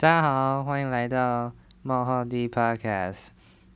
[0.00, 1.52] 大家好，欢迎来到
[1.82, 3.26] 冒号 D Podcast，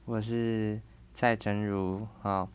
[0.06, 0.80] 我是
[1.12, 2.08] 蔡真如。
[2.22, 2.48] 好，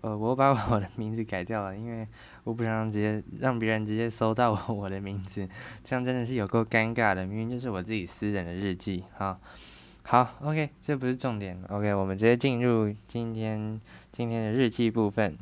[0.00, 2.08] 呃，我把我的名字改掉了，因为
[2.44, 5.46] 我不想让直接让别人直接搜到我我的名字，
[5.84, 7.26] 这样真的是有够尴尬的。
[7.26, 9.04] 明明就是我自己私人的日记。
[9.18, 9.38] 好，
[10.00, 11.62] 好，OK，这不是重点。
[11.68, 13.78] OK，我们直接进入今天
[14.10, 15.36] 今天的日记部分。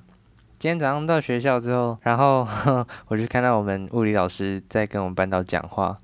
[0.58, 2.44] 今天早上到学校之后，然后
[3.06, 5.96] 我就看到我们物理老师在跟我们班导讲话，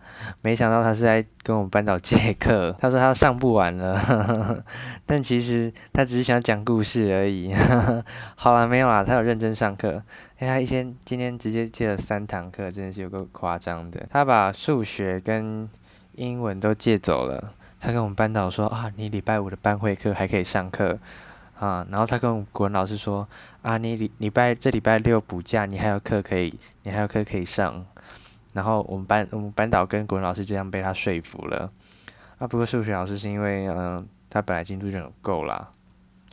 [0.43, 2.73] 没想到他是在跟我们班导借课。
[2.79, 4.65] 他说他要上不完了，呵 呵
[5.05, 7.53] 但其实他只是想讲故事而已。
[7.53, 8.05] 呵呵
[8.37, 10.01] 好了，没有啦，他有认真上课。
[10.39, 14.07] 哎，他一天今天直接借了三堂课，真的是有够夸张的。
[14.13, 15.69] 他把数学跟
[16.15, 17.53] 英文都借走了。
[17.81, 20.97] 他跟我们班导说啊，你礼拜五的班会课还可以上课。
[21.59, 23.27] 啊，然后他跟我们国文老师说
[23.63, 27.87] ：“啊，你礼礼拜这礼拜六补假，你还有课可以，你还有课可以上。”
[28.53, 31.71] 然后我们班我们班导跟国文老师这样被他说服了。
[32.39, 35.71] 啊，不过数学老师是因为嗯、他本来进度就很够啦，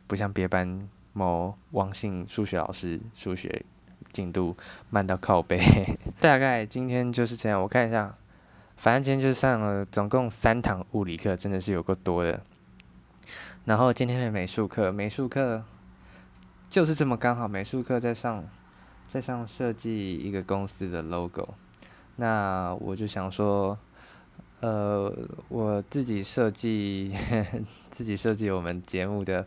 [0.08, 3.64] 不像别班某王姓数学老师数学
[4.12, 4.58] 进度
[4.90, 5.60] 慢到靠背。
[6.20, 8.16] 大概今天就是这样，我看一下，
[8.76, 12.42] 反正今天就上了总共三堂物理课，真的是有够多的。
[13.64, 15.64] 然后今天的美术课，美术课
[16.67, 18.44] 就是这么刚好，美术课在上，
[19.08, 21.54] 在上设计一个公司的 logo。
[22.16, 23.78] 那我就想说，
[24.62, 25.14] 呃，
[25.48, 27.16] 我自己设计，
[27.92, 29.45] 自己设计我们节目的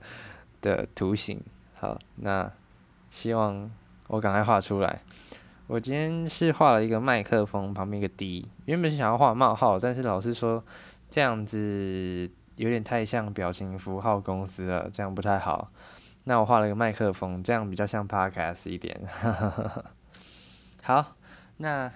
[0.60, 1.40] 的图形。
[1.74, 2.50] 好，那
[3.10, 3.68] 希望
[4.06, 5.02] 我赶快画出来。
[5.66, 10.62] 我今天是画了一个麦克风旁边一个 D，原本是想要画冒号，但是老师说
[11.10, 12.30] 这样子。
[12.56, 15.70] 有点太像表情符号公司了，这样不太好。
[16.24, 19.00] 那我画了个麦克风，这样比较像 Podcast 一点。
[20.82, 21.16] 好，
[21.58, 21.90] 那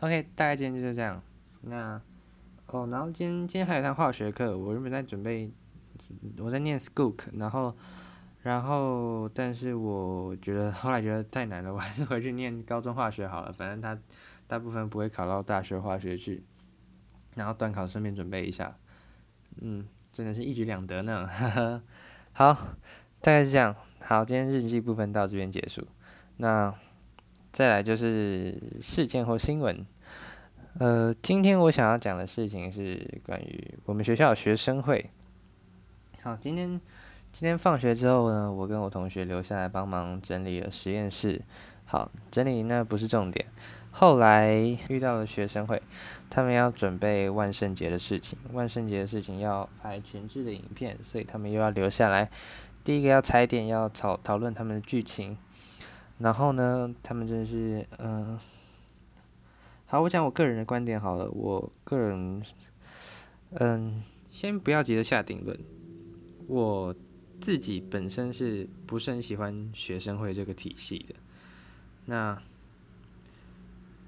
[0.00, 1.22] OK，大概今天就是这样。
[1.62, 2.00] 那
[2.66, 5.50] 哦，然后今天今天还有一堂化学课，我原本在准备，
[6.38, 7.74] 我在念 Skook，然后
[8.42, 13.98] 然后但是我觉得后来觉得太难了，我还是回去念高中化学好了，反正他
[14.46, 16.44] 大部分不会考到大学化学去。
[17.34, 18.76] 然后段考顺便准备一下。
[19.60, 21.28] 嗯，真的是一举两得呢，
[22.32, 22.54] 好，
[23.20, 23.74] 大概是这样。
[24.00, 25.86] 好，今天日记部分到这边结束。
[26.38, 26.74] 那
[27.52, 29.86] 再来就是事件或新闻。
[30.78, 35.10] 呃，今天我想要讲的事情是关于我们学校学生会。
[36.22, 36.80] 好，今天
[37.30, 41.42] 今天放学之后呢，我跟我同学留下来帮忙整理了实验室。
[41.84, 43.46] 好，整理那不是重点。
[43.94, 44.56] 后来
[44.88, 45.80] 遇到了学生会，
[46.30, 52.30] 他们要准备万圣节的事情，万圣节的事情要拍前置的影片，所以他们又要留下来。
[52.82, 55.36] 第一个要踩点，要讨讨论他们的剧情。
[56.18, 58.40] 然后呢，他们真是，嗯、
[59.86, 61.30] 好，我讲我个人的观点好了。
[61.30, 62.42] 我个人，
[63.52, 65.56] 嗯，先不要急着下定论。
[66.48, 66.94] 我
[67.40, 71.14] 自己本身是不是很喜欢学生会这个体系的？
[72.06, 72.42] 那。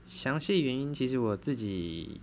[0.06, 2.20] 详细原因其实我自己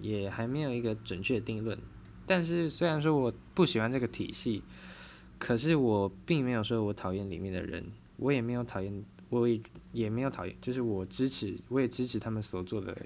[0.00, 1.78] 也还没有一个准确的定论，
[2.26, 4.62] 但是虽然说我不喜欢这个体系，
[5.38, 7.84] 可是我并没有说我讨厌里面的人，
[8.16, 9.60] 我也没有讨厌，我也
[9.92, 12.96] 也没有讨厌，就是我支持，我也支持他们所做的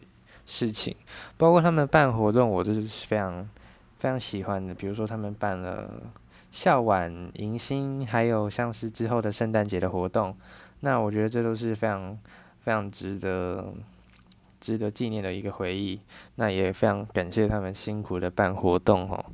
[0.46, 0.94] 事情，
[1.36, 3.48] 包括他们办活动，我都是非常
[3.98, 6.12] 非常喜欢的，比如说他们办了
[6.50, 10.36] 校晚迎新，还有像是之后的圣诞节的活动，
[10.80, 12.18] 那我觉得这都是非常。
[12.68, 13.72] 非常值得、
[14.60, 15.98] 值得纪念的一个回忆。
[16.34, 19.24] 那也非常感谢他们辛苦的办活动哦。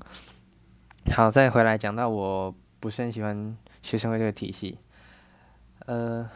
[1.12, 4.78] 好，再回来讲到我不是很喜欢学生会这个体系。
[5.86, 6.30] 呃，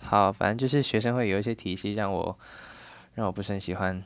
[0.00, 2.36] 好，反正就是学生会有一些体系让我
[3.14, 4.02] 让我不是很喜欢。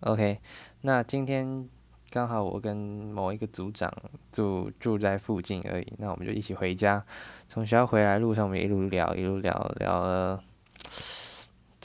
[0.00, 0.40] OK，
[0.80, 1.68] 那今天
[2.10, 3.92] 刚好我跟某一个组长
[4.32, 7.04] 住住在附近而已，那我们就一起回家。
[7.48, 10.42] 从学校回来路上，我们一路聊，一路聊聊了。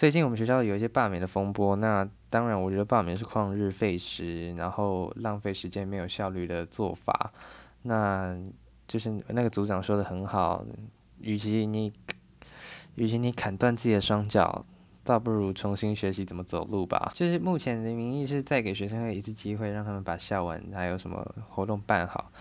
[0.01, 7.31] 最近我们学校有一些罢免的风波，那当然我觉得罢免是旷日费时，然后浪费时间、没有效率的做法。
[7.83, 8.35] 那
[8.87, 10.65] 就是那个组长说的很好，
[11.19, 11.93] 与其你，
[12.95, 14.65] 与其你砍断自己的双脚，
[15.03, 17.11] 倒不如重新学习怎么走路吧。
[17.13, 22.31] 就是目前的名义是再给学生会一次机会，让他们把校晚还有什么活动办好。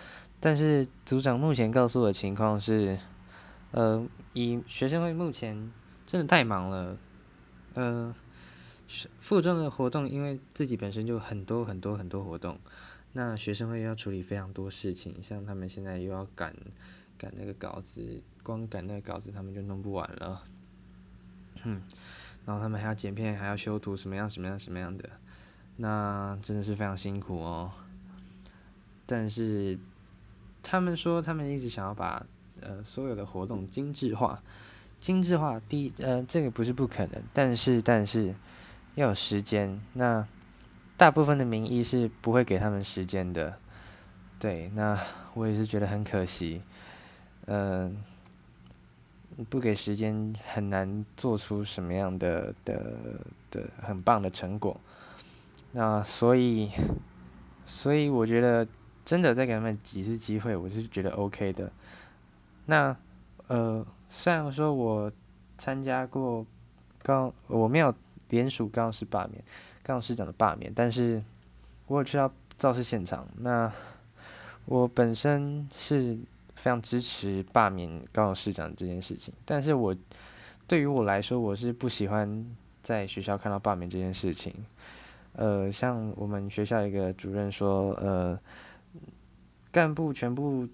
[0.40, 2.98] 但是组长目前告诉我的情况是，
[3.72, 4.02] 呃，
[4.32, 5.70] 以学生会目前
[6.06, 6.96] 真的太忙了。
[7.75, 8.14] 呃，
[9.20, 12.58] 附中的活动，因为自己本身就很多很多很多活动，
[13.12, 16.55] 那学生会要处理非常多事情，像他们现在又要赶
[17.17, 20.43] 赶那个稿子，光赶那个稿子他们就弄不完了，
[21.64, 21.82] 嗯，
[22.44, 25.08] 然后他们还要剪片，还要修图，什么样什么样什么样的，
[25.76, 27.70] 那真的是非常辛苦哦。
[29.06, 29.78] 但是
[30.62, 32.25] 他们说他们一直想要把
[32.61, 34.43] 呃所有的活动精致化，
[35.00, 38.35] 精致化第一呃这个不是不可能，但是但是
[38.94, 39.81] 要有时间。
[39.94, 40.26] 那
[40.97, 43.56] 大部分的名医是不会给他们时间的，
[44.38, 44.99] 对，那
[45.32, 46.61] 我也是觉得很可惜，
[47.47, 47.97] 嗯、
[49.49, 52.96] 不给时间，很难做出什么样的的
[53.50, 54.79] 的很棒的成果。
[55.73, 56.70] 那所以，
[57.64, 58.67] 所以我觉得
[59.05, 61.73] 真的再给他们几次机会，我是觉得 OK 的。
[62.67, 62.94] 那
[63.46, 65.10] 呃，虽然说我
[65.56, 66.44] 参加过
[67.02, 67.94] 高，我没有
[68.28, 69.42] 联署高雄市罢免，
[69.82, 71.22] 高雄市长的罢免，但是
[71.86, 73.26] 我有去到造势现场。
[73.38, 73.72] 那
[74.66, 76.18] 我本身是。
[76.56, 79.96] 非常支持罢免高雄市长这件事情，但是我
[80.66, 82.44] 对于我来说，我是不喜欢
[82.82, 84.52] 在学校看到罢免这件事情。
[85.32, 88.38] 呃，像我们学校一个主任说，呃，
[89.72, 90.68] 干部全部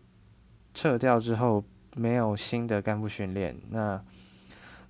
[0.74, 1.62] 撤掉之后，
[1.96, 4.00] 没有新的干部训练，那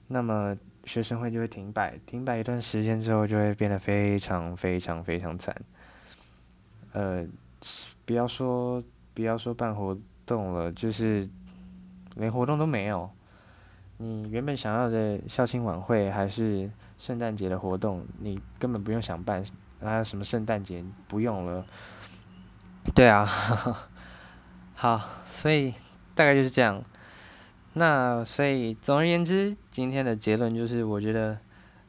[0.08, 0.54] 那么
[0.84, 5.56] 学生会就会停摆，停摆一段时间之后，就会变得非常非常非常惨。
[6.92, 7.24] 呃，
[8.04, 8.82] 不要说
[9.14, 9.96] 不要说办活。
[10.26, 11.24] 动了，就是
[12.16, 13.08] 连活动都没有。
[13.98, 16.68] 你原本想要的校庆晚会还是
[16.98, 19.44] 圣诞节的活动，你根本不用想办。
[19.80, 21.64] 还有什么圣诞节不用了？
[22.92, 23.24] 对啊，
[24.74, 25.72] 好，所以
[26.16, 26.82] 大概就是这样。
[27.78, 31.38] 那所以总而言之，今天的结论就是，我觉得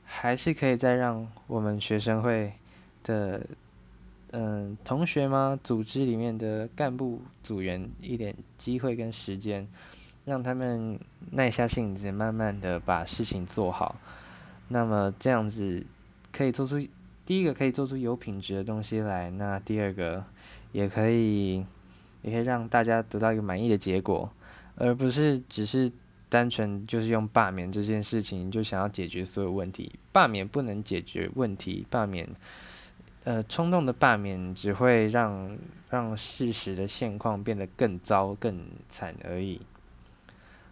[0.04, 2.54] 还是可以再让我们学生会
[3.04, 3.42] 的。
[4.32, 5.58] 嗯，同学吗？
[5.64, 9.66] 组织里面的干部组员一点机会跟时间，
[10.26, 11.00] 让他们
[11.32, 13.96] 耐下性子，慢慢的把事情做好。
[14.68, 15.82] 那么这样子
[16.34, 16.78] 可以做出
[17.26, 20.22] 第一个可以做出有品质的东西来，那第二个
[20.74, 21.66] 也可以
[22.22, 24.30] 也可以让大家得到一个满意的结果，
[24.78, 25.92] 而不是只是
[26.30, 29.92] 单纯就是用罢免这件事情就想要解决所有问题。
[30.12, 32.28] 罢免不能解决问题，罢免。
[33.24, 35.58] 呃，冲动的罢免只会让
[35.90, 39.60] 让事实的现况变得更糟、更惨而已。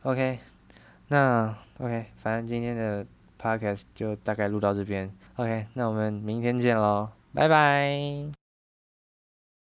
[0.03, 0.39] OK，
[1.09, 3.05] 那 OK，反正今天的
[3.41, 5.11] Podcast 就大概录到这边。
[5.35, 8.44] OK，那我们明天见喽，拜拜。